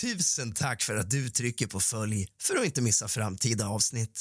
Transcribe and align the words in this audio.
Tusen 0.00 0.52
tack 0.52 0.82
för 0.82 0.96
att 0.96 1.10
du 1.10 1.28
trycker 1.28 1.66
på 1.66 1.80
följ 1.80 2.26
för 2.40 2.56
att 2.56 2.64
inte 2.64 2.82
missa 2.82 3.08
framtida 3.08 3.68
avsnitt. 3.68 4.20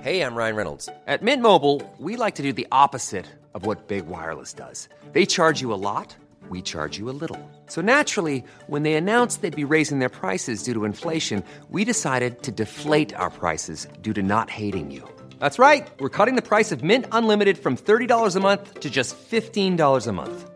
Hej, 0.00 0.16
jag 0.16 0.36
Ryan 0.36 0.56
Reynolds. 0.56 0.86
På 0.86 1.24
Mint 1.24 1.42
Mobile, 1.42 1.80
we 1.98 2.24
like 2.24 2.36
to 2.36 2.42
do 2.42 2.52
the 2.52 2.66
opposite 2.84 3.24
of 3.54 3.66
what 3.66 3.88
Big 3.88 4.04
Wireless 4.04 4.54
does. 4.54 4.88
They 5.12 5.26
charge 5.26 5.62
you 5.62 5.74
a 5.74 5.76
lot, 5.76 6.16
we 6.50 6.62
charge 6.62 7.00
you 7.00 7.10
a 7.10 7.16
little. 7.20 7.38
So 7.68 7.80
naturally, 7.80 8.44
when 8.68 8.82
they 8.82 8.94
announced 8.94 9.42
they'd 9.42 9.66
be 9.66 9.74
raising 9.74 9.98
their 9.98 10.20
prices 10.20 10.62
due 10.62 10.74
to 10.74 10.84
inflation, 10.84 11.42
we 11.70 11.84
decided 11.84 12.42
to 12.42 12.52
deflate 12.52 13.16
our 13.16 13.30
prices 13.30 13.88
due 14.02 14.12
to 14.12 14.22
not 14.22 14.50
hating 14.50 14.92
you. 14.94 15.02
That's 15.40 15.58
right. 15.58 15.88
We're 16.00 16.16
cutting 16.18 16.36
the 16.36 16.48
price 16.48 16.74
of 16.74 16.82
Mint 16.82 17.06
Unlimited 17.12 17.58
from 17.58 17.76
$30 17.76 18.36
a 18.36 18.40
month 18.40 18.80
to 18.80 18.88
just 18.90 19.16
$15 19.30 20.06
a 20.06 20.12
month. 20.12 20.55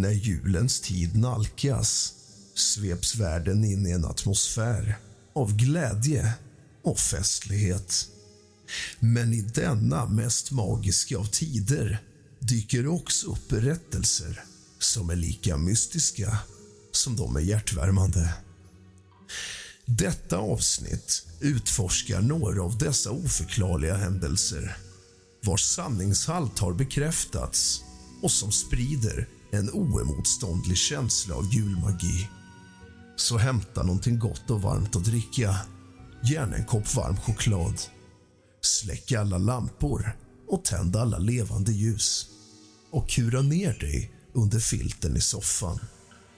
När 0.00 0.10
julens 0.10 0.80
tid 0.80 1.16
nalkas 1.16 2.12
sveps 2.54 3.16
världen 3.16 3.64
in 3.64 3.86
i 3.86 3.90
en 3.90 4.04
atmosfär 4.04 4.98
av 5.34 5.56
glädje 5.56 6.34
och 6.84 6.98
festlighet. 6.98 8.08
Men 9.00 9.32
i 9.32 9.40
denna 9.40 10.06
mest 10.06 10.50
magiska 10.50 11.18
av 11.18 11.24
tider 11.24 12.02
dyker 12.38 12.86
också 12.86 13.30
upp 13.30 13.48
berättelser 13.48 14.44
som 14.78 15.10
är 15.10 15.16
lika 15.16 15.56
mystiska 15.56 16.38
som 16.92 17.16
de 17.16 17.36
är 17.36 17.40
hjärtvärmande. 17.40 18.34
Detta 19.84 20.38
avsnitt 20.38 21.26
utforskar 21.40 22.20
några 22.20 22.62
av 22.62 22.78
dessa 22.78 23.10
oförklarliga 23.10 23.96
händelser 23.96 24.76
vars 25.42 25.64
sanningshalt 25.64 26.58
har 26.58 26.72
bekräftats 26.72 27.80
och 28.22 28.30
som 28.30 28.52
sprider 28.52 29.28
en 29.52 29.70
oemotståndlig 29.70 30.76
känsla 30.76 31.34
av 31.34 31.54
julmagi. 31.54 32.28
Så 33.16 33.38
hämta 33.38 33.82
någonting 33.82 34.18
gott 34.18 34.50
och 34.50 34.62
varmt 34.62 34.96
att 34.96 35.04
dricka. 35.04 35.56
Gärna 36.24 36.56
en 36.56 36.64
kopp 36.64 36.94
varm 36.94 37.16
choklad. 37.16 37.80
Släck 38.60 39.12
alla 39.12 39.38
lampor 39.38 40.16
och 40.48 40.64
tänd 40.64 40.96
alla 40.96 41.18
levande 41.18 41.72
ljus. 41.72 42.26
Och 42.90 43.08
kura 43.08 43.42
ner 43.42 43.78
dig 43.78 44.12
under 44.32 44.60
filten 44.60 45.16
i 45.16 45.20
soffan. 45.20 45.78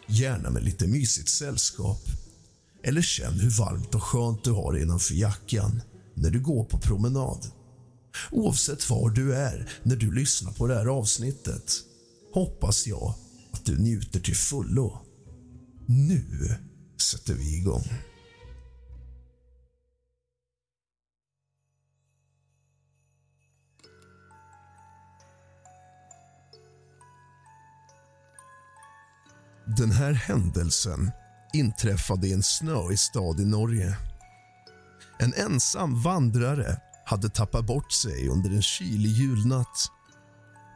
Gärna 0.06 0.50
med 0.50 0.64
lite 0.64 0.86
mysigt 0.86 1.28
sällskap. 1.28 2.02
Eller 2.84 3.02
känn 3.02 3.40
hur 3.40 3.50
varmt 3.50 3.94
och 3.94 4.02
skönt 4.02 4.44
du 4.44 4.50
har 4.50 4.78
innanför 4.78 5.14
jackan 5.14 5.82
när 6.14 6.30
du 6.30 6.40
går 6.40 6.64
på 6.64 6.78
promenad. 6.78 7.50
Oavsett 8.30 8.90
var 8.90 9.10
du 9.10 9.34
är 9.34 9.70
när 9.82 9.96
du 9.96 10.14
lyssnar 10.14 10.52
på 10.52 10.66
det 10.66 10.74
här 10.74 10.86
avsnittet 10.86 11.72
hoppas 12.32 12.86
jag 12.86 13.14
att 13.52 13.64
du 13.64 13.78
njuter 13.78 14.20
till 14.20 14.36
fullo. 14.36 15.06
Nu 15.86 16.54
sätter 17.00 17.34
vi 17.34 17.56
igång. 17.58 17.84
Den 29.78 29.90
här 29.90 30.12
händelsen 30.12 31.10
inträffade 31.52 32.28
i 32.28 32.32
en 32.32 32.42
snöig 32.42 32.98
stad 32.98 33.40
i 33.40 33.44
Norge. 33.44 33.96
En 35.18 35.34
ensam 35.34 36.02
vandrare 36.02 36.80
hade 37.04 37.28
tappat 37.28 37.66
bort 37.66 37.92
sig 37.92 38.28
under 38.28 38.50
en 38.50 38.62
kylig 38.62 39.10
julnatt. 39.10 39.90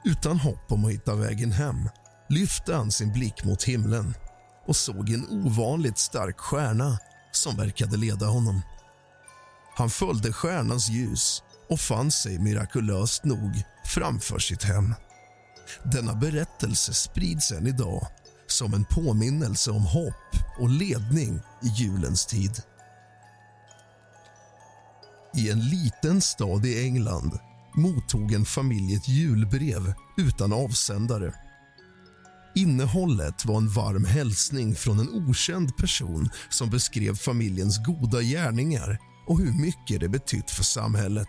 Utan 0.07 0.39
hopp 0.39 0.73
om 0.73 0.85
att 0.85 0.93
hitta 0.93 1.15
vägen 1.15 1.53
hem 1.53 1.89
lyfte 2.29 2.75
han 2.75 2.93
sin 2.93 3.13
blick 3.13 3.45
mot 3.45 3.65
himlen 3.65 4.15
och 4.67 4.77
såg 4.77 5.11
en 5.11 5.27
ovanligt 5.31 5.99
stark 5.99 6.39
stjärna 6.39 6.99
som 7.33 7.57
verkade 7.57 7.97
leda 7.97 8.27
honom. 8.27 8.63
Han 9.77 9.91
följde 9.91 10.33
stjärnans 10.33 10.89
ljus 10.89 11.43
och 11.71 11.81
fann 11.81 12.11
sig 12.11 12.39
mirakulöst 12.39 13.25
nog 13.25 13.63
framför 13.85 14.39
sitt 14.39 14.63
hem. 14.63 14.95
Denna 15.85 16.15
berättelse 16.15 16.95
sprids 16.95 17.53
än 17.53 17.67
idag 17.67 18.07
som 18.47 18.75
en 18.75 18.85
påminnelse 18.85 19.71
om 19.71 19.83
hopp 19.83 20.59
och 20.59 20.69
ledning 20.69 21.41
i 21.63 21.67
julens 21.67 22.27
tid. 22.27 22.63
I 25.35 25.51
en 25.51 25.61
liten 25.61 26.21
stad 26.21 26.67
i 26.67 26.85
England 26.85 27.39
mottog 27.77 28.33
en 28.33 28.45
familj 28.45 28.95
ett 28.95 29.09
julbrev 29.09 29.95
utan 30.17 30.53
avsändare. 30.53 31.35
Innehållet 32.55 33.45
var 33.45 33.57
en 33.57 33.69
varm 33.69 34.05
hälsning 34.05 34.75
från 34.75 34.99
en 34.99 35.29
okänd 35.29 35.77
person 35.77 36.31
som 36.51 36.71
beskrev 36.71 37.15
familjens 37.15 37.85
goda 37.85 38.23
gärningar 38.23 38.99
och 39.27 39.39
hur 39.39 39.53
mycket 39.53 40.01
det 40.01 40.09
betytt 40.09 40.51
för 40.51 40.65
samhället. 40.65 41.29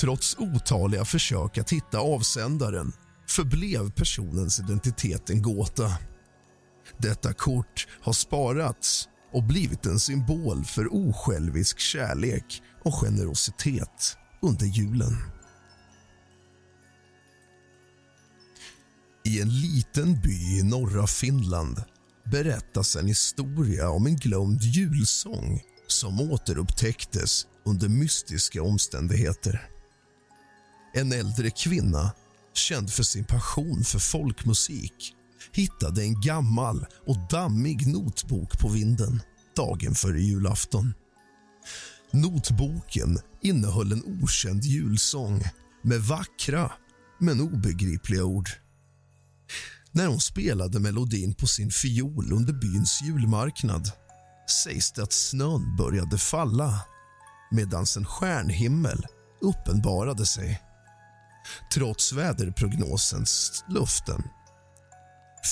Trots 0.00 0.36
otaliga 0.38 1.04
försök 1.04 1.58
att 1.58 1.72
hitta 1.72 1.98
avsändaren 1.98 2.92
förblev 3.28 3.90
personens 3.90 4.60
identitet 4.60 5.30
en 5.30 5.42
gåta. 5.42 5.92
Detta 6.98 7.32
kort 7.32 7.86
har 8.02 8.12
sparats 8.12 9.08
och 9.32 9.42
blivit 9.42 9.86
en 9.86 10.00
symbol 10.00 10.64
för 10.64 10.88
osjälvisk 10.94 11.78
kärlek 11.78 12.62
och 12.84 12.94
generositet 12.94 14.16
under 14.42 14.66
julen. 14.66 15.16
I 19.24 19.40
en 19.40 19.60
liten 19.60 20.20
by 20.20 20.58
i 20.58 20.62
norra 20.62 21.06
Finland 21.06 21.82
berättas 22.24 22.96
en 22.96 23.06
historia 23.06 23.90
om 23.90 24.06
en 24.06 24.16
glömd 24.16 24.62
julsång 24.62 25.62
som 25.86 26.20
återupptäcktes 26.20 27.46
under 27.64 27.88
mystiska 27.88 28.62
omständigheter. 28.62 29.68
En 30.94 31.12
äldre 31.12 31.50
kvinna, 31.50 32.12
känd 32.54 32.92
för 32.92 33.02
sin 33.02 33.24
passion 33.24 33.84
för 33.84 33.98
folkmusik 33.98 35.14
hittade 35.52 36.02
en 36.02 36.20
gammal 36.20 36.86
och 37.06 37.28
dammig 37.30 37.86
notbok 37.86 38.58
på 38.58 38.68
vinden 38.68 39.22
dagen 39.56 39.94
före 39.94 40.20
julafton. 40.20 40.94
Notboken 42.10 43.18
innehöll 43.42 43.92
en 43.92 44.22
okänd 44.22 44.64
julsång 44.64 45.42
med 45.82 46.00
vackra 46.00 46.72
men 47.18 47.40
obegripliga 47.40 48.24
ord. 48.24 48.48
När 49.92 50.06
hon 50.06 50.20
spelade 50.20 50.80
melodin 50.80 51.34
på 51.34 51.46
sin 51.46 51.70
fiol 51.70 52.32
under 52.32 52.52
byns 52.52 53.02
julmarknad 53.02 53.90
sägs 54.64 54.92
det 54.92 55.02
att 55.02 55.12
snön 55.12 55.76
började 55.76 56.18
falla 56.18 56.80
medan 57.50 57.86
en 57.96 58.04
stjärnhimmel 58.04 59.06
uppenbarade 59.40 60.26
sig 60.26 60.62
trots 61.74 62.12
väderprognosens 62.12 63.64
luften. 63.68 64.22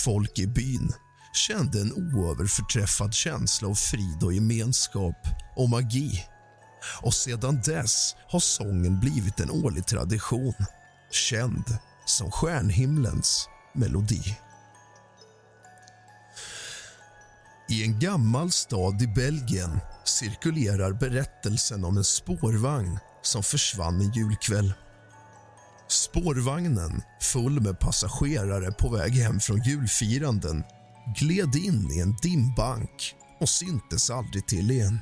Folk 0.04 0.38
i 0.38 0.46
byn 0.46 0.92
kände 1.34 1.80
en 1.80 1.92
oöverförträffad 1.92 3.14
känsla 3.14 3.68
av 3.68 3.74
frid 3.74 4.22
och 4.22 4.32
gemenskap 4.32 5.16
och 5.56 5.68
magi. 5.68 6.24
Och 7.02 7.14
sedan 7.14 7.60
dess 7.64 8.16
har 8.28 8.40
sången 8.40 9.00
blivit 9.00 9.40
en 9.40 9.50
årlig 9.50 9.86
tradition 9.86 10.54
känd 11.10 11.78
som 12.04 12.30
stjärnhimlens 12.30 13.48
melodi. 13.74 14.38
I 17.68 17.84
en 17.84 17.98
gammal 17.98 18.50
stad 18.50 19.02
i 19.02 19.06
Belgien 19.06 19.80
cirkulerar 20.04 20.92
berättelsen 20.92 21.84
om 21.84 21.96
en 21.96 22.04
spårvagn 22.04 22.98
som 23.22 23.42
försvann 23.42 24.00
en 24.00 24.12
julkväll. 24.12 24.72
Spårvagnen, 25.88 27.02
full 27.20 27.60
med 27.60 27.78
passagerare 27.78 28.72
på 28.72 28.88
väg 28.88 29.12
hem 29.12 29.40
från 29.40 29.62
julfiranden 29.62 30.64
gled 31.16 31.54
in 31.56 31.90
i 31.90 32.00
en 32.00 32.16
dimbank 32.22 33.14
och 33.40 33.48
syntes 33.48 34.10
aldrig 34.10 34.46
till 34.46 34.70
igen. 34.70 35.00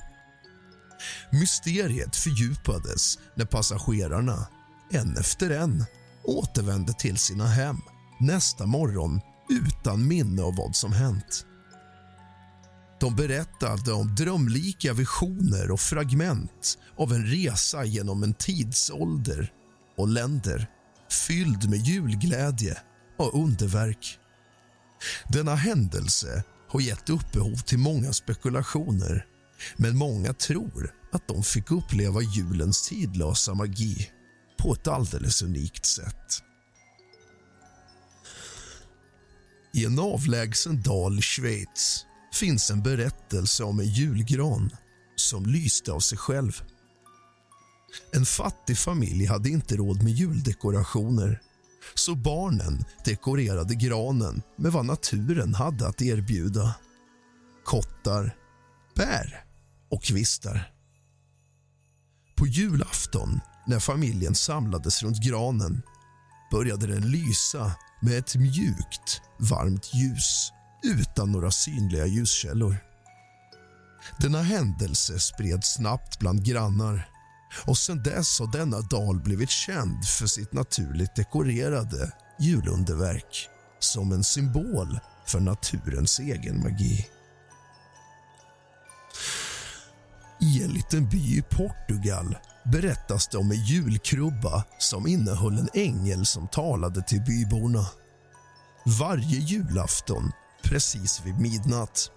Mysteriet 1.30 2.16
fördjupades 2.16 3.18
när 3.34 3.44
passagerarna, 3.44 4.46
en 4.90 5.16
efter 5.16 5.50
en 5.50 5.84
återvände 6.24 6.92
till 6.92 7.18
sina 7.18 7.46
hem 7.46 7.80
nästa 8.20 8.66
morgon 8.66 9.20
utan 9.48 10.08
minne 10.08 10.42
av 10.42 10.56
vad 10.56 10.76
som 10.76 10.92
hänt. 10.92 11.46
De 13.00 13.16
berättade 13.16 13.92
om 13.92 14.14
drömlika 14.14 14.92
visioner 14.92 15.70
och 15.70 15.80
fragment 15.80 16.78
av 16.96 17.12
en 17.12 17.26
resa 17.26 17.84
genom 17.84 18.22
en 18.22 18.34
tidsålder 18.34 19.52
och 19.96 20.08
länder 20.08 20.66
fylld 21.10 21.70
med 21.70 21.78
julglädje 21.78 22.78
och 23.18 23.42
underverk. 23.42 24.18
Denna 25.28 25.54
händelse 25.54 26.44
har 26.68 26.80
gett 26.80 27.10
upphov 27.10 27.56
till 27.56 27.78
många 27.78 28.12
spekulationer 28.12 29.26
men 29.76 29.96
många 29.96 30.32
tror 30.32 30.94
att 31.12 31.28
de 31.28 31.42
fick 31.42 31.70
uppleva 31.70 32.20
julens 32.20 32.88
tidlösa 32.88 33.54
magi 33.54 34.10
på 34.58 34.72
ett 34.72 34.88
alldeles 34.88 35.42
unikt 35.42 35.86
sätt. 35.86 36.42
I 39.74 39.84
en 39.84 39.98
avlägsen 39.98 40.82
dal 40.82 41.18
i 41.18 41.22
Schweiz 41.22 42.06
finns 42.34 42.70
en 42.70 42.82
berättelse 42.82 43.64
om 43.64 43.80
en 43.80 43.86
julgran 43.86 44.70
som 45.16 45.46
lyste 45.46 45.92
av 45.92 46.00
sig 46.00 46.18
själv. 46.18 46.62
En 48.12 48.26
fattig 48.26 48.78
familj 48.78 49.26
hade 49.26 49.48
inte 49.48 49.76
råd 49.76 50.02
med 50.02 50.12
juldekorationer 50.12 51.40
så 51.94 52.14
barnen 52.14 52.84
dekorerade 53.04 53.74
granen 53.74 54.42
med 54.56 54.72
vad 54.72 54.86
naturen 54.86 55.54
hade 55.54 55.88
att 55.88 56.02
erbjuda. 56.02 56.74
Kottar, 57.64 58.36
bär 58.94 59.44
och 59.92 60.02
kvistar. 60.02 60.72
På 62.36 62.46
julafton, 62.46 63.40
när 63.66 63.78
familjen 63.78 64.34
samlades 64.34 65.02
runt 65.02 65.24
granen 65.24 65.82
började 66.50 66.86
den 66.86 67.10
lysa 67.10 67.72
med 68.02 68.18
ett 68.18 68.34
mjukt, 68.36 69.20
varmt 69.38 69.94
ljus 69.94 70.52
utan 70.82 71.32
några 71.32 71.50
synliga 71.50 72.06
ljuskällor. 72.06 72.76
Denna 74.18 74.42
händelse 74.42 75.18
spreds 75.18 75.74
snabbt 75.74 76.18
bland 76.18 76.44
grannar 76.44 77.08
och 77.66 77.78
sen 77.78 78.02
dess 78.02 78.40
har 78.40 78.52
denna 78.52 78.80
dal 78.80 79.20
blivit 79.20 79.50
känd 79.50 80.04
för 80.04 80.26
sitt 80.26 80.52
naturligt 80.52 81.14
dekorerade 81.14 82.12
julunderverk 82.40 83.48
som 83.78 84.12
en 84.12 84.24
symbol 84.24 84.98
för 85.26 85.40
naturens 85.40 86.18
egen 86.18 86.62
magi. 86.62 87.08
I 90.42 90.62
en 90.62 90.70
liten 90.70 91.08
by 91.08 91.38
i 91.38 91.42
Portugal 91.42 92.36
berättas 92.64 93.28
det 93.28 93.38
om 93.38 93.50
en 93.50 93.64
julkrubba 93.64 94.64
som 94.78 95.06
innehöll 95.06 95.58
en 95.58 95.68
ängel 95.74 96.26
som 96.26 96.48
talade 96.48 97.02
till 97.02 97.20
byborna. 97.20 97.86
Varje 98.98 99.38
julafton, 99.38 100.32
precis 100.62 101.22
vid 101.24 101.40
midnatt 101.40 102.10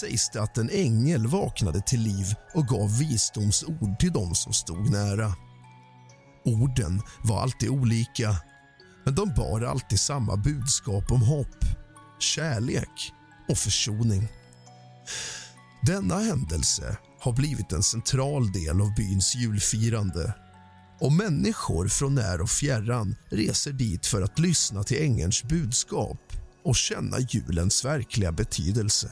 sägs 0.00 0.30
det 0.30 0.42
att 0.42 0.58
en 0.58 0.70
ängel 0.70 1.26
vaknade 1.26 1.80
till 1.80 2.00
liv 2.00 2.34
och 2.54 2.66
gav 2.66 2.98
visdomsord 2.98 3.98
till 3.98 4.12
dem 4.12 4.34
som 4.34 4.52
stod 4.52 4.90
nära. 4.90 5.34
Orden 6.44 7.02
var 7.24 7.42
alltid 7.42 7.68
olika, 7.68 8.36
men 9.04 9.14
de 9.14 9.34
bar 9.34 9.60
alltid 9.60 10.00
samma 10.00 10.36
budskap 10.36 11.12
om 11.12 11.22
hopp, 11.22 11.64
kärlek 12.18 13.12
och 13.48 13.58
försoning. 13.58 14.28
Denna 15.86 16.18
händelse 16.18 16.96
har 17.22 17.32
blivit 17.32 17.72
en 17.72 17.82
central 17.82 18.52
del 18.52 18.80
av 18.80 18.94
byns 18.94 19.34
julfirande 19.34 20.34
och 21.00 21.12
människor 21.12 21.88
från 21.88 22.14
när 22.14 22.40
och 22.40 22.50
fjärran 22.50 23.16
reser 23.30 23.72
dit 23.72 24.06
för 24.06 24.22
att 24.22 24.38
lyssna 24.38 24.82
till 24.82 25.02
ängelns 25.02 25.44
budskap 25.44 26.32
och 26.62 26.76
känna 26.76 27.16
julens 27.18 27.84
verkliga 27.84 28.32
betydelse. 28.32 29.10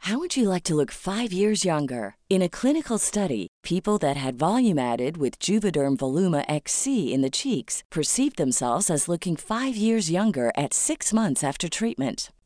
How 0.00 0.18
would 0.18 0.36
you 0.36 0.54
like 0.54 0.68
to 0.68 0.76
look 0.76 0.92
five 0.92 1.32
years 1.32 1.66
younger? 1.66 2.14
In 2.30 2.42
a 2.42 2.48
clinical 2.48 2.98
study, 2.98 3.46
people 3.62 3.98
that 3.98 4.16
had 4.16 4.38
volume 4.38 4.78
added 4.78 5.16
with 5.16 5.38
Juvederm 5.48 5.96
Voluma 5.96 6.44
XC 6.48 6.86
in 6.86 7.22
the 7.22 7.30
cheeks 7.30 7.82
perceived 7.90 8.36
themselves 8.36 8.90
as 8.90 9.08
looking 9.08 9.36
five 9.36 9.76
years 9.76 10.10
younger 10.10 10.50
at 10.56 10.72
six 10.72 11.12
months 11.12 11.44
after 11.44 11.68
treatment. 11.68 12.30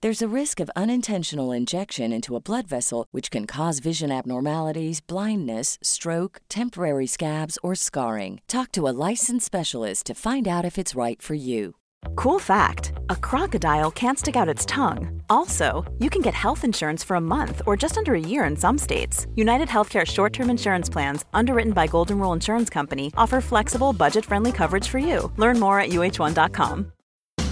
There's 0.00 0.22
a 0.22 0.36
risk 0.36 0.60
of 0.60 0.70
unintentional 0.76 1.50
injection 1.50 2.12
into 2.12 2.36
a 2.36 2.40
blood 2.40 2.68
vessel, 2.68 3.06
which 3.10 3.32
can 3.32 3.48
cause 3.48 3.80
vision 3.80 4.12
abnormalities, 4.12 5.00
blindness, 5.00 5.76
stroke, 5.82 6.40
temporary 6.48 7.08
scabs, 7.08 7.58
or 7.64 7.74
scarring. 7.74 8.40
Talk 8.46 8.70
to 8.72 8.86
a 8.86 8.94
licensed 9.10 9.46
specialist 9.46 10.06
to 10.06 10.14
find 10.14 10.46
out 10.46 10.64
if 10.64 10.78
it's 10.78 10.94
right 10.94 11.20
for 11.20 11.34
you. 11.34 11.74
Cool 12.14 12.38
fact 12.38 12.92
a 13.10 13.16
crocodile 13.16 13.90
can't 13.90 14.20
stick 14.20 14.36
out 14.36 14.48
its 14.48 14.64
tongue. 14.66 15.20
Also, 15.30 15.84
you 15.98 16.10
can 16.10 16.22
get 16.22 16.34
health 16.34 16.62
insurance 16.62 17.02
for 17.02 17.16
a 17.16 17.28
month 17.34 17.62
or 17.66 17.76
just 17.76 17.98
under 17.98 18.14
a 18.14 18.20
year 18.20 18.44
in 18.44 18.54
some 18.54 18.78
states. 18.78 19.26
United 19.34 19.66
Healthcare 19.68 20.06
short 20.06 20.32
term 20.32 20.48
insurance 20.48 20.88
plans, 20.88 21.24
underwritten 21.34 21.72
by 21.72 21.88
Golden 21.88 22.20
Rule 22.20 22.32
Insurance 22.32 22.70
Company, 22.70 23.12
offer 23.16 23.40
flexible, 23.40 23.92
budget 23.92 24.24
friendly 24.24 24.52
coverage 24.52 24.86
for 24.86 24.98
you. 25.00 25.32
Learn 25.36 25.58
more 25.58 25.80
at 25.80 25.90
uh1.com. 25.90 26.92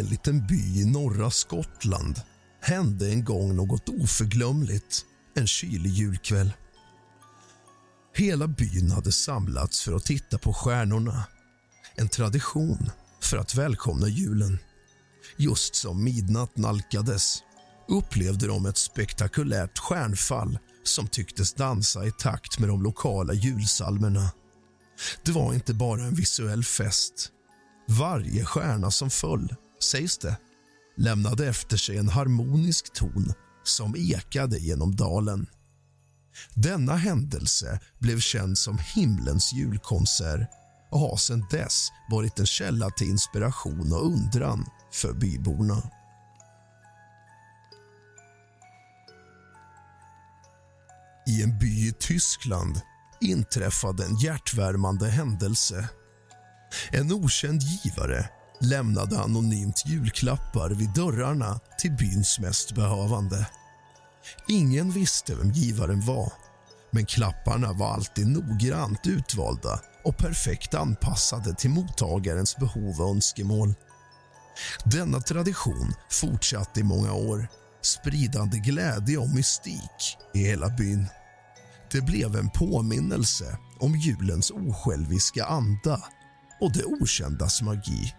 I 0.00 0.02
en 0.02 0.08
liten 0.08 0.46
by 0.46 0.80
i 0.80 0.84
norra 0.84 1.30
Skottland 1.30 2.20
hände 2.60 3.10
en 3.10 3.24
gång 3.24 3.56
något 3.56 3.88
oförglömligt 3.88 5.04
en 5.36 5.46
kylig 5.46 5.90
julkväll. 5.90 6.52
Hela 8.14 8.46
byn 8.46 8.90
hade 8.90 9.12
samlats 9.12 9.82
för 9.82 9.96
att 9.96 10.04
titta 10.04 10.38
på 10.38 10.52
stjärnorna. 10.52 11.24
En 11.94 12.08
tradition 12.08 12.90
för 13.22 13.36
att 13.36 13.54
välkomna 13.54 14.08
julen. 14.08 14.58
Just 15.36 15.74
som 15.74 16.04
midnatt 16.04 16.56
nalkades 16.56 17.42
upplevde 17.88 18.46
de 18.46 18.66
ett 18.66 18.78
spektakulärt 18.78 19.78
stjärnfall 19.78 20.58
som 20.84 21.08
tycktes 21.08 21.54
dansa 21.54 22.06
i 22.06 22.12
takt 22.12 22.58
med 22.58 22.68
de 22.68 22.82
lokala 22.82 23.32
julsalmerna. 23.32 24.30
Det 25.24 25.32
var 25.32 25.54
inte 25.54 25.74
bara 25.74 26.02
en 26.02 26.14
visuell 26.14 26.64
fest. 26.64 27.30
Varje 27.88 28.44
stjärna 28.44 28.90
som 28.90 29.10
föll, 29.10 29.56
sägs 29.82 30.18
det, 30.18 30.36
lämnade 30.96 31.46
efter 31.46 31.76
sig 31.76 31.96
en 31.96 32.08
harmonisk 32.08 32.92
ton 32.92 33.32
som 33.64 33.94
ekade 33.96 34.58
genom 34.58 34.96
dalen. 34.96 35.46
Denna 36.54 36.96
händelse 36.96 37.80
blev 37.98 38.20
känd 38.20 38.58
som 38.58 38.78
himlens 38.78 39.52
julkonsert 39.52 40.50
och 40.90 41.00
har 41.00 41.16
sedan 41.16 41.46
dess 41.50 41.88
varit 42.10 42.38
en 42.38 42.46
källa 42.46 42.90
till 42.90 43.10
inspiration 43.10 43.92
och 43.92 44.06
undran 44.06 44.66
för 44.92 45.12
byborna. 45.12 45.82
I 51.26 51.42
en 51.42 51.58
by 51.58 51.88
i 51.88 51.92
Tyskland 52.00 52.80
inträffade 53.20 54.04
en 54.04 54.16
hjärtvärmande 54.16 55.08
händelse. 55.08 55.88
En 56.90 57.12
okänd 57.12 57.62
givare 57.62 58.30
lämnade 58.60 59.20
anonymt 59.20 59.82
julklappar 59.86 60.70
vid 60.70 60.92
dörrarna 60.94 61.60
till 61.78 61.92
byns 61.92 62.38
mest 62.38 62.74
behövande. 62.74 63.46
Ingen 64.48 64.90
visste 64.90 65.34
vem 65.34 65.50
givaren 65.50 66.00
var, 66.00 66.32
men 66.90 67.06
klapparna 67.06 67.72
var 67.72 67.94
alltid 67.94 68.26
noggrant 68.26 69.06
utvalda 69.06 69.80
och 70.04 70.16
perfekt 70.16 70.74
anpassade 70.74 71.54
till 71.54 71.70
mottagarens 71.70 72.56
behov 72.56 73.00
och 73.00 73.10
önskemål. 73.10 73.74
Denna 74.84 75.20
tradition 75.20 75.94
fortsatte 76.10 76.80
i 76.80 76.82
många 76.82 77.12
år, 77.12 77.48
spridande 77.82 78.58
glädje 78.58 79.18
och 79.18 79.34
mystik 79.34 80.16
i 80.34 80.38
hela 80.38 80.68
byn. 80.68 81.06
Det 81.92 82.00
blev 82.00 82.36
en 82.36 82.50
påminnelse 82.50 83.58
om 83.78 83.96
julens 83.96 84.50
osjälviska 84.50 85.44
anda 85.44 86.00
och 86.60 86.72
det 86.72 86.84
okändas 86.84 87.62
magi. 87.62 88.14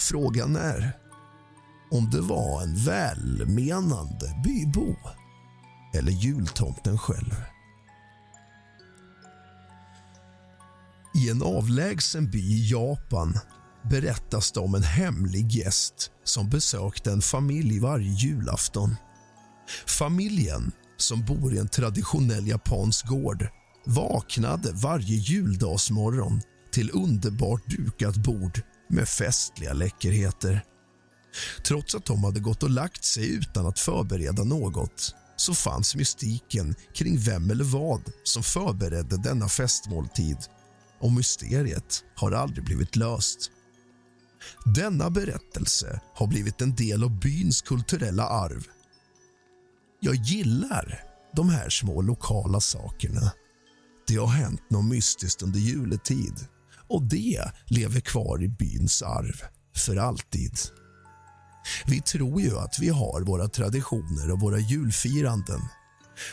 Frågan 0.00 0.56
är 0.56 0.92
om 1.90 2.10
det 2.10 2.20
var 2.20 2.62
en 2.62 2.76
välmenande 2.76 4.42
bybo 4.44 4.96
eller 5.94 6.12
jultomten 6.12 6.98
själv. 6.98 7.34
I 11.14 11.30
en 11.30 11.42
avlägsen 11.42 12.30
by 12.30 12.38
i 12.38 12.70
Japan 12.70 13.38
berättas 13.90 14.52
det 14.52 14.60
om 14.60 14.74
en 14.74 14.82
hemlig 14.82 15.52
gäst 15.52 16.10
som 16.24 16.50
besökte 16.50 17.12
en 17.12 17.22
familj 17.22 17.80
varje 17.80 18.12
julafton. 18.12 18.96
Familjen, 19.86 20.72
som 20.96 21.24
bor 21.24 21.54
i 21.54 21.58
en 21.58 21.68
traditionell 21.68 22.48
japansk 22.48 23.06
gård 23.06 23.48
vaknade 23.86 24.72
varje 24.72 25.16
juldagsmorgon 25.16 26.40
till 26.72 26.90
underbart 26.94 27.66
dukat 27.66 28.16
bord 28.16 28.62
med 28.90 29.08
festliga 29.08 29.72
läckerheter. 29.72 30.64
Trots 31.66 31.94
att 31.94 32.04
de 32.04 32.24
hade 32.24 32.40
gått 32.40 32.62
och 32.62 32.70
lagt 32.70 33.04
sig 33.04 33.34
utan 33.34 33.66
att 33.66 33.78
förbereda 33.78 34.44
något 34.44 35.14
så 35.36 35.54
fanns 35.54 35.94
mystiken 35.94 36.74
kring 36.94 37.18
vem 37.18 37.50
eller 37.50 37.64
vad 37.64 38.12
som 38.22 38.42
förberedde 38.42 39.16
denna 39.16 39.48
festmåltid 39.48 40.36
och 41.00 41.12
mysteriet 41.12 42.04
har 42.16 42.32
aldrig 42.32 42.64
blivit 42.64 42.96
löst. 42.96 43.50
Denna 44.64 45.10
berättelse 45.10 46.00
har 46.14 46.26
blivit 46.26 46.60
en 46.60 46.74
del 46.74 47.04
av 47.04 47.20
byns 47.20 47.62
kulturella 47.62 48.28
arv. 48.28 48.66
Jag 50.00 50.14
gillar 50.14 51.04
de 51.36 51.48
här 51.48 51.68
små 51.68 52.02
lokala 52.02 52.60
sakerna. 52.60 53.32
Det 54.06 54.16
har 54.16 54.26
hänt 54.26 54.70
något 54.70 54.84
mystiskt 54.84 55.42
under 55.42 55.58
juletid 55.58 56.46
och 56.90 57.02
det 57.02 57.52
lever 57.66 58.00
kvar 58.00 58.42
i 58.42 58.48
byns 58.48 59.02
arv 59.02 59.42
för 59.76 59.96
alltid. 59.96 60.58
Vi 61.86 62.00
tror 62.00 62.40
ju 62.40 62.58
att 62.58 62.78
vi 62.80 62.88
har 62.88 63.20
våra 63.20 63.48
traditioner 63.48 64.30
och 64.30 64.40
våra 64.40 64.58
julfiranden. 64.58 65.60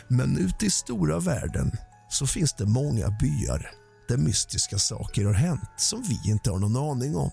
Men 0.08 0.38
ute 0.38 0.66
i 0.66 0.70
stora 0.70 1.20
världen 1.20 1.72
så 2.10 2.28
finns 2.28 2.54
det 2.54 2.66
många 2.66 3.10
byar 3.10 3.72
där 4.08 4.18
mystiska 4.18 4.78
saker 4.78 5.26
har 5.26 5.34
hänt 5.34 5.70
som 5.78 6.04
vi 6.04 6.32
inte 6.32 6.52
har 6.52 6.60
någon 6.60 6.92
aning 6.92 7.16
om. 7.16 7.32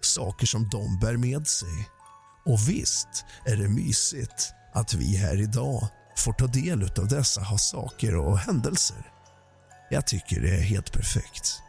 Saker 0.00 0.46
som 0.46 0.68
de 0.68 0.98
bär 1.00 1.16
med 1.16 1.46
sig. 1.46 1.88
Och 2.46 2.68
visst 2.68 3.24
är 3.46 3.56
det 3.56 3.68
mysigt 3.68 4.52
att 4.74 4.94
vi 4.94 5.16
här 5.16 5.40
idag 5.40 5.88
får 6.16 6.32
ta 6.32 6.46
del 6.46 6.82
av 6.82 7.08
dessa 7.08 7.58
saker 7.58 8.16
och 8.16 8.38
händelser. 8.38 9.12
Jag 9.90 10.06
tycker 10.06 10.40
det 10.40 10.56
är 10.56 10.62
helt 10.62 10.92
perfekt. 10.92 11.62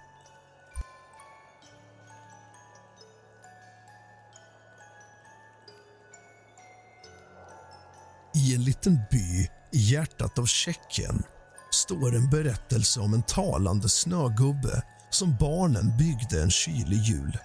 I 8.37 8.55
en 8.55 8.63
liten 8.63 8.99
by 9.11 9.49
i 9.73 9.79
hjärtat 9.79 10.39
av 10.39 10.45
Tjeckien 10.45 11.23
står 11.71 12.15
en 12.15 12.29
berättelse 12.29 12.99
om 12.99 13.13
en 13.13 13.23
talande 13.23 13.89
snögubbe 13.89 14.81
som 15.09 15.35
barnen 15.39 15.97
byggde 15.97 16.41
en 16.41 16.51
kylig 16.51 16.97
jul. 16.97 17.37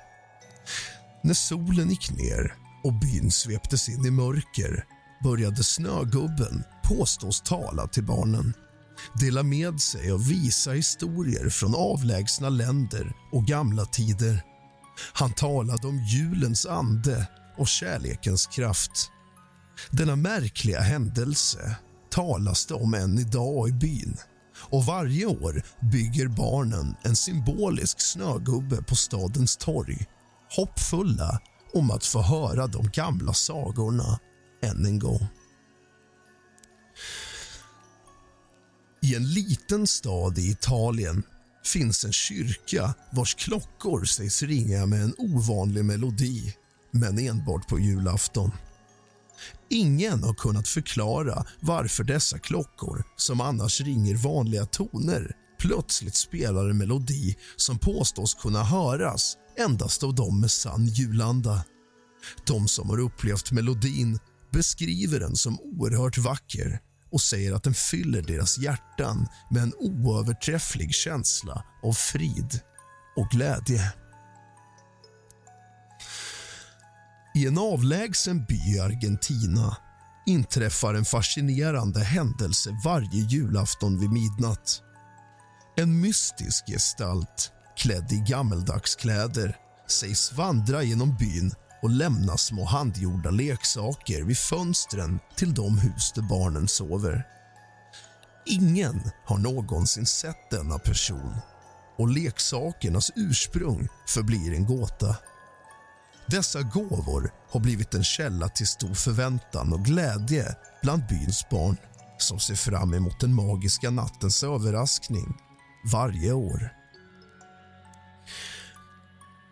När 1.23 1.35
solen 1.35 1.91
gick 1.91 2.11
ner 2.11 2.55
och 2.85 2.93
byn 2.93 3.31
sveptes 3.31 3.89
in 3.89 4.07
i 4.07 4.11
mörker 4.11 4.85
började 5.25 5.65
snögubben 5.65 6.65
påstås 6.85 7.41
tala 7.41 7.87
till 7.87 8.05
barnen 8.05 8.55
dela 9.21 9.43
med 9.43 9.81
sig 9.81 10.13
och 10.13 10.31
visa 10.31 10.71
historier 10.71 11.49
från 11.49 11.75
avlägsna 11.75 12.49
länder 12.49 13.13
och 13.33 13.45
gamla 13.45 13.85
tider. 13.85 14.43
Han 15.13 15.33
talade 15.33 15.87
om 15.87 15.99
julens 15.99 16.67
ande 16.67 17.29
och 17.57 17.69
kärlekens 17.69 18.47
kraft. 18.47 19.11
Denna 19.91 20.17
märkliga 20.17 20.81
händelse 20.81 21.77
talas 22.11 22.67
det 22.67 22.75
om 22.75 22.95
än 22.95 23.19
idag 23.19 23.69
i 23.69 23.73
byn 23.73 24.17
och 24.71 24.85
varje 24.85 25.27
år 25.27 25.63
bygger 25.93 26.29
barnen 26.29 26.95
en 27.03 27.17
symbolisk 27.17 28.01
snögubbe 28.01 28.83
på 28.83 28.97
stadens 28.97 29.57
torg 29.57 30.07
hoppfulla 30.57 31.41
om 31.75 31.91
att 31.91 32.05
få 32.05 32.23
höra 32.23 32.67
de 32.67 32.91
gamla 32.93 33.33
sagorna 33.33 34.19
än 34.63 34.87
en 34.87 34.99
gång. 34.99 35.27
I 39.03 39.15
en 39.15 39.33
liten 39.33 39.87
stad 39.87 40.39
i 40.39 40.51
Italien 40.51 41.23
finns 41.65 42.05
en 42.05 42.13
kyrka 42.13 42.95
vars 43.13 43.35
klockor 43.35 44.05
sägs 44.05 44.43
ringa 44.43 44.87
med 44.87 45.03
en 45.03 45.15
ovanlig 45.19 45.85
melodi, 45.85 46.55
men 46.91 47.19
enbart 47.19 47.69
på 47.69 47.79
julafton. 47.79 48.51
Ingen 49.71 50.25
har 50.25 50.35
kunnat 50.35 50.69
förklara 50.69 51.45
varför 51.61 52.05
dessa 52.05 52.39
klockor, 52.39 53.05
som 53.17 53.41
annars 53.41 53.81
ringer 53.81 54.15
vanliga 54.15 54.67
toner 54.67 55.37
plötsligt 55.63 56.15
spelar 56.15 56.71
en 56.71 56.79
melodi 56.79 57.37
som 57.57 57.79
påstås 57.79 58.35
kunna 58.35 58.65
höras 58.65 59.37
endast 59.59 60.03
av 60.03 60.15
dem 60.15 60.41
med 60.41 60.51
sann 60.51 60.87
julanda. 60.87 61.65
De 62.47 62.69
som 62.69 62.91
har 62.91 62.99
upplevt 63.01 63.53
melodin 63.53 64.19
beskriver 64.53 65.21
den 65.21 65.37
som 65.37 65.61
oerhört 65.61 66.19
vacker 66.19 66.81
och 67.13 67.21
säger 67.21 67.53
att 67.53 67.63
den 67.63 67.75
fyller 67.75 68.23
deras 68.23 68.59
hjärtan 68.59 69.27
med 69.51 69.63
en 69.63 69.75
oöverträfflig 69.79 70.95
känsla 70.95 71.65
av 71.83 71.93
frid 71.93 72.61
och 73.17 73.29
glädje. 73.31 73.93
I 77.35 77.47
en 77.47 77.59
avlägsen 77.59 78.45
by 78.45 78.75
i 78.75 78.81
Argentina 78.81 79.77
inträffar 80.27 80.95
en 80.95 81.05
fascinerande 81.05 82.01
händelse 82.01 82.71
varje 82.85 83.21
julafton 83.29 84.01
vid 84.01 84.11
midnatt. 84.11 84.83
En 85.77 86.01
mystisk 86.01 86.67
gestalt 86.67 87.53
klädd 87.77 88.13
i 88.13 88.17
gammeldagskläder 88.17 89.57
sägs 89.89 90.33
vandra 90.33 90.83
genom 90.83 91.17
byn 91.17 91.55
och 91.83 91.91
lämna 91.91 92.37
små 92.37 92.65
handgjorda 92.65 93.31
leksaker 93.31 94.23
vid 94.23 94.39
fönstren 94.39 95.19
till 95.37 95.55
de 95.55 95.79
hus 95.79 96.13
där 96.15 96.23
barnen 96.23 96.69
sover. 96.69 97.27
Ingen 98.47 99.01
har 99.27 99.39
någonsin 99.39 100.07
sett 100.07 100.51
denna 100.51 100.79
person 100.79 101.35
och 101.99 102.09
leksakernas 102.09 103.11
ursprung 103.17 103.89
förblir 104.09 104.55
en 104.55 104.67
gåta. 104.67 105.17
Dessa 106.27 106.63
gåvor 106.63 107.33
har 107.51 107.61
blivit 107.61 107.95
en 107.95 108.05
källa 108.05 108.49
till 108.49 108.67
stor 108.67 108.95
förväntan 108.95 109.73
och 109.73 109.85
glädje 109.85 110.57
bland 110.83 111.07
byns 111.07 111.47
barn 111.51 111.77
som 112.19 112.41
ser 112.41 112.55
fram 112.55 112.95
emot 112.95 113.21
den 113.21 113.35
magiska 113.35 113.91
nattens 113.91 114.43
överraskning 114.43 115.37
varje 115.93 116.33
år. 116.33 116.73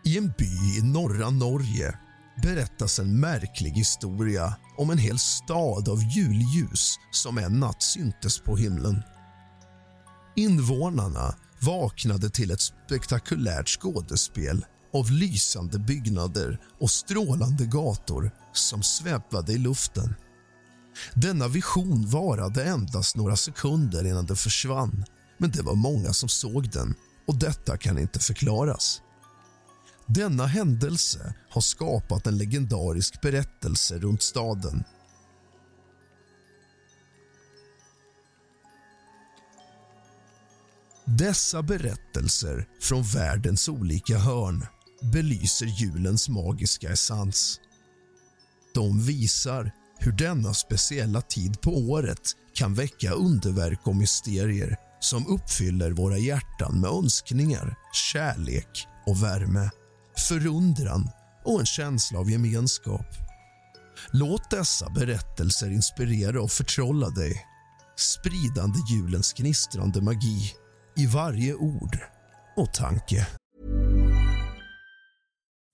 I 0.04 0.18
en 0.18 0.32
by 0.38 0.78
i 0.78 0.82
norra 0.82 1.30
Norge 1.30 1.98
berättas 2.42 2.98
en 2.98 3.20
märklig 3.20 3.70
historia 3.70 4.56
om 4.76 4.90
en 4.90 4.98
hel 4.98 5.18
stad 5.18 5.88
av 5.88 6.02
julljus 6.02 6.96
som 7.10 7.38
en 7.38 7.60
natt 7.60 7.82
syntes 7.82 8.40
på 8.40 8.56
himlen. 8.56 9.02
Invånarna 10.36 11.34
vaknade 11.60 12.30
till 12.30 12.50
ett 12.50 12.60
spektakulärt 12.60 13.68
skådespel 13.68 14.64
av 14.92 15.10
lysande 15.10 15.78
byggnader 15.78 16.58
och 16.80 16.90
strålande 16.90 17.66
gator 17.66 18.30
som 18.52 18.82
svävade 18.82 19.52
i 19.52 19.58
luften. 19.58 20.14
Denna 21.14 21.48
vision 21.48 22.06
varade 22.06 22.64
endast 22.64 23.16
några 23.16 23.36
sekunder 23.36 24.06
innan 24.06 24.26
den 24.26 24.36
försvann 24.36 25.04
men 25.38 25.50
det 25.50 25.62
var 25.62 25.74
många 25.74 26.12
som 26.12 26.28
såg 26.28 26.70
den 26.70 26.94
och 27.26 27.38
detta 27.38 27.76
kan 27.76 27.98
inte 27.98 28.18
förklaras. 28.18 29.02
Denna 30.06 30.46
händelse 30.46 31.34
har 31.50 31.60
skapat 31.60 32.26
en 32.26 32.38
legendarisk 32.38 33.20
berättelse 33.20 33.98
runt 33.98 34.22
staden. 34.22 34.84
Dessa 41.04 41.62
berättelser 41.62 42.68
från 42.80 43.02
världens 43.02 43.68
olika 43.68 44.18
hörn 44.18 44.66
belyser 45.02 45.66
julens 45.66 46.28
magiska 46.28 46.90
essens. 46.90 47.60
De 48.74 49.06
visar 49.06 49.72
hur 49.98 50.12
denna 50.12 50.54
speciella 50.54 51.20
tid 51.20 51.60
på 51.60 51.70
året 51.70 52.30
kan 52.54 52.74
väcka 52.74 53.10
underverk 53.10 53.86
och 53.86 53.96
mysterier 53.96 54.76
som 55.00 55.26
uppfyller 55.26 55.90
våra 55.90 56.18
hjärtan 56.18 56.80
med 56.80 56.90
önskningar, 56.90 57.74
kärlek 57.92 58.86
och 59.06 59.22
värme 59.22 59.70
förundran 60.28 61.10
och 61.44 61.60
en 61.60 61.66
känsla 61.66 62.18
av 62.18 62.30
gemenskap. 62.30 63.06
Låt 64.12 64.50
dessa 64.50 64.90
berättelser 64.90 65.70
inspirera 65.70 66.42
och 66.42 66.50
förtrolla 66.50 67.10
dig 67.10 67.46
spridande 67.96 68.78
julens 68.90 69.32
gnistrande 69.32 70.02
magi 70.02 70.52
i 70.96 71.06
varje 71.06 71.54
ord 71.54 71.98
och 72.56 72.74
tanke. 72.74 73.26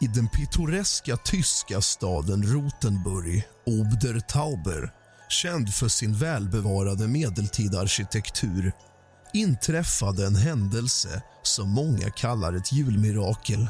I 0.00 0.06
den 0.06 0.28
pittoreska 0.28 1.16
tyska 1.16 1.80
staden 1.80 2.42
Rotenburg, 2.42 3.48
Obertauber 3.66 4.92
känd 5.28 5.74
för 5.74 5.88
sin 5.88 6.14
välbevarade 6.14 7.08
medeltida 7.08 7.80
arkitektur 7.80 8.72
inträffade 9.32 10.26
en 10.26 10.36
händelse 10.36 11.22
som 11.42 11.70
många 11.70 12.10
kallar 12.10 12.52
ett 12.52 12.72
julmirakel. 12.72 13.68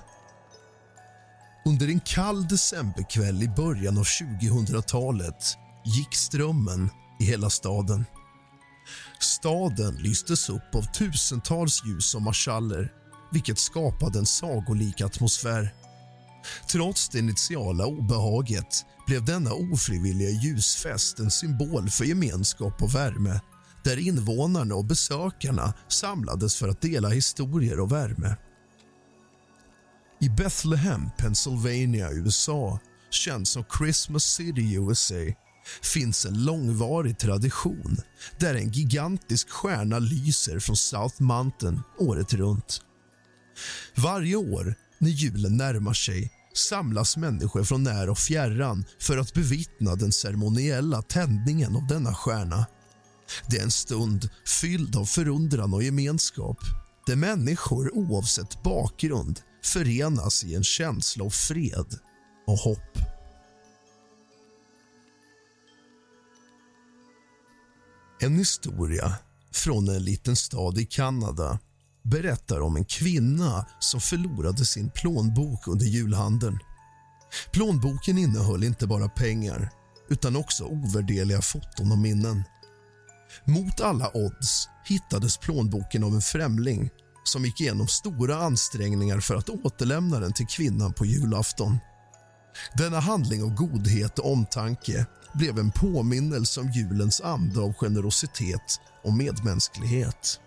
Under 1.64 1.88
en 1.88 2.00
kall 2.00 2.48
decemberkväll 2.48 3.42
i 3.42 3.48
början 3.48 3.98
av 3.98 4.04
2000-talet 4.04 5.56
gick 5.84 6.14
strömmen 6.14 6.90
i 7.20 7.24
hela 7.24 7.50
staden. 7.50 8.04
Staden 9.20 9.94
lystes 9.94 10.48
upp 10.48 10.74
av 10.74 10.82
tusentals 10.82 11.84
ljus 11.84 12.14
och 12.14 12.22
marschaller 12.22 12.92
vilket 13.32 13.58
skapade 13.58 14.18
en 14.18 14.26
sagolik 14.26 15.00
atmosfär. 15.00 15.74
Trots 16.70 17.08
det 17.08 17.18
initiala 17.18 17.86
obehaget 17.86 18.84
blev 19.06 19.24
denna 19.24 19.52
ofrivilliga 19.52 20.30
ljusfest 20.30 21.18
en 21.18 21.30
symbol 21.30 21.90
för 21.90 22.04
gemenskap 22.04 22.82
och 22.82 22.94
värme 22.94 23.40
där 23.84 23.96
invånarna 23.96 24.74
och 24.74 24.84
besökarna 24.84 25.74
samlades 25.88 26.56
för 26.56 26.68
att 26.68 26.80
dela 26.80 27.08
historier 27.08 27.80
och 27.80 27.92
värme. 27.92 28.36
I 30.20 30.28
Bethlehem, 30.28 31.10
Pennsylvania, 31.18 32.10
USA 32.10 32.78
känd 33.10 33.48
som 33.48 33.64
Christmas 33.78 34.24
City, 34.24 34.74
USA 34.74 35.34
finns 35.82 36.26
en 36.26 36.44
långvarig 36.44 37.18
tradition 37.18 37.96
där 38.38 38.54
en 38.54 38.70
gigantisk 38.70 39.50
stjärna 39.50 39.98
lyser 39.98 40.58
från 40.58 40.76
South 40.76 41.22
Mountain 41.22 41.82
året 41.98 42.34
runt. 42.34 42.80
Varje 43.96 44.36
år 44.36 44.74
när 44.98 45.10
julen 45.10 45.56
närmar 45.56 45.92
sig 45.92 46.30
samlas 46.54 47.16
människor 47.16 47.64
från 47.64 47.82
när 47.82 48.10
och 48.10 48.18
fjärran 48.18 48.84
för 49.00 49.18
att 49.18 49.34
bevittna 49.34 49.94
den 49.94 50.12
ceremoniella 50.12 51.02
tändningen 51.02 51.76
av 51.76 51.86
denna 51.86 52.14
stjärna. 52.14 52.66
Det 53.50 53.58
är 53.58 53.62
en 53.62 53.70
stund 53.70 54.30
fylld 54.60 54.96
av 54.96 55.04
förundran 55.04 55.74
och 55.74 55.82
gemenskap 55.82 56.58
där 57.06 57.16
människor 57.16 57.94
oavsett 57.94 58.62
bakgrund 58.62 59.40
förenas 59.64 60.44
i 60.44 60.54
en 60.54 60.64
känsla 60.64 61.24
av 61.24 61.30
fred 61.30 61.98
och 62.46 62.58
hopp. 62.58 62.98
En 68.20 68.36
historia 68.36 69.14
från 69.52 69.88
en 69.88 70.04
liten 70.04 70.36
stad 70.36 70.78
i 70.78 70.86
Kanada 70.86 71.58
berättar 72.10 72.60
om 72.60 72.76
en 72.76 72.84
kvinna 72.84 73.66
som 73.78 74.00
förlorade 74.00 74.64
sin 74.64 74.90
plånbok 74.90 75.68
under 75.68 75.86
julhandeln. 75.86 76.58
Plånboken 77.52 78.18
innehöll 78.18 78.64
inte 78.64 78.86
bara 78.86 79.08
pengar 79.08 79.70
utan 80.10 80.36
också 80.36 80.64
ovärderliga 80.64 81.42
foton 81.42 81.92
och 81.92 81.98
minnen. 81.98 82.44
Mot 83.44 83.80
alla 83.80 84.10
odds 84.14 84.68
hittades 84.84 85.36
plånboken 85.36 86.04
av 86.04 86.14
en 86.14 86.20
främling 86.20 86.90
som 87.24 87.44
gick 87.44 87.60
igenom 87.60 87.88
stora 87.88 88.36
ansträngningar 88.36 89.20
för 89.20 89.34
att 89.34 89.48
återlämna 89.48 90.20
den 90.20 90.32
till 90.32 90.46
kvinnan 90.46 90.92
på 90.92 91.06
julafton. 91.06 91.78
Denna 92.74 93.00
handling 93.00 93.42
av 93.42 93.54
godhet 93.54 94.18
och 94.18 94.32
omtanke 94.32 95.06
blev 95.34 95.58
en 95.58 95.70
påminnelse 95.70 96.60
om 96.60 96.70
julens 96.70 97.20
anda 97.20 97.60
av 97.60 97.72
generositet 97.72 98.80
och 99.04 99.12
medmänsklighet. 99.12 100.40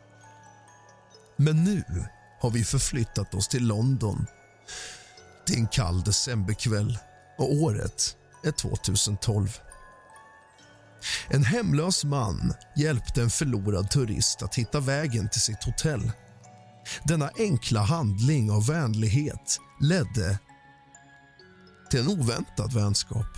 Men 1.38 1.64
nu 1.64 1.84
har 2.40 2.50
vi 2.50 2.64
förflyttat 2.64 3.34
oss 3.34 3.48
till 3.48 3.68
London. 3.68 4.26
Det 5.48 5.54
är 5.54 5.58
en 5.58 5.68
kall 5.68 6.02
decemberkväll 6.02 7.00
och 7.38 7.54
året 7.54 8.16
är 8.44 8.52
2012. 8.52 9.50
En 11.28 11.44
hemlös 11.44 12.04
man 12.04 12.54
hjälpte 12.76 13.22
en 13.22 13.30
förlorad 13.30 13.90
turist 13.90 14.42
att 14.42 14.56
hitta 14.56 14.80
vägen 14.80 15.30
till 15.30 15.42
sitt 15.42 15.64
hotell. 15.64 16.12
Denna 17.04 17.30
enkla 17.38 17.82
handling 17.82 18.52
av 18.52 18.68
vänlighet 18.68 19.60
ledde 19.82 20.40
till 21.90 22.00
en 22.00 22.08
oväntad 22.08 22.74
vänskap. 22.74 23.38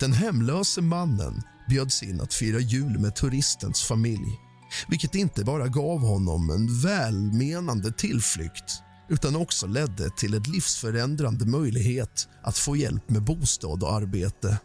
Den 0.00 0.12
hemlöse 0.12 0.80
mannen 0.80 1.42
bjöds 1.68 2.02
in 2.02 2.20
att 2.20 2.34
fira 2.34 2.58
jul 2.58 2.98
med 2.98 3.16
turistens 3.16 3.82
familj 3.82 4.45
vilket 4.88 5.14
inte 5.14 5.44
bara 5.44 5.68
gav 5.68 6.00
honom 6.00 6.50
en 6.50 6.80
välmenande 6.80 7.92
tillflykt 7.92 8.82
utan 9.08 9.36
också 9.36 9.66
ledde 9.66 10.10
till 10.10 10.34
en 10.34 10.42
livsförändrande 10.42 11.46
möjlighet 11.46 12.28
att 12.42 12.58
få 12.58 12.76
hjälp 12.76 13.10
med 13.10 13.22
bostad 13.22 13.82
och 13.82 13.94
arbete. 13.94 14.58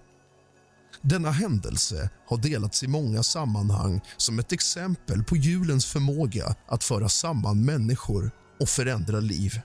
Denna 1.01 1.31
händelse 1.31 2.09
har 2.27 2.37
delats 2.37 2.83
i 2.83 2.87
många 2.87 3.23
sammanhang 3.23 4.01
som 4.17 4.39
ett 4.39 4.51
exempel 4.51 5.23
på 5.23 5.37
julens 5.37 5.85
förmåga 5.85 6.55
att 6.67 6.83
föra 6.83 7.09
samman 7.09 7.65
människor 7.65 8.31
och 8.59 8.69
förändra 8.69 9.19
liv. 9.19 9.61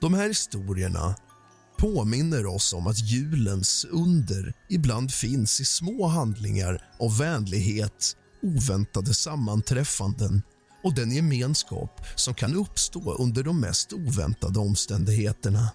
De 0.00 0.14
här 0.14 0.28
historierna 0.28 1.14
påminner 1.80 2.46
oss 2.46 2.72
om 2.72 2.86
att 2.86 2.98
julens 2.98 3.86
under 3.90 4.54
ibland 4.68 5.12
finns 5.12 5.60
i 5.60 5.64
små 5.64 6.06
handlingar 6.06 6.84
av 6.98 7.18
vänlighet, 7.18 8.16
oväntade 8.42 9.14
sammanträffanden 9.14 10.42
och 10.84 10.94
den 10.94 11.10
gemenskap 11.10 12.00
som 12.16 12.34
kan 12.34 12.54
uppstå 12.54 13.14
under 13.14 13.42
de 13.42 13.60
mest 13.60 13.92
oväntade 13.92 14.58
omständigheterna. 14.58 15.72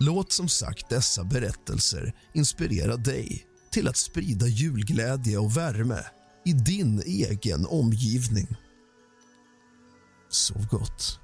Låt 0.00 0.32
som 0.32 0.48
sagt 0.48 0.88
dessa 0.88 1.24
berättelser 1.24 2.14
inspirera 2.32 2.96
dig 2.96 3.46
till 3.70 3.88
att 3.88 3.96
sprida 3.96 4.46
julglädje 4.46 5.38
och 5.38 5.56
värme 5.56 6.04
i 6.44 6.52
din 6.52 7.02
egen 7.06 7.66
omgivning. 7.66 8.56
Sov 10.30 10.66
gott. 10.66 11.23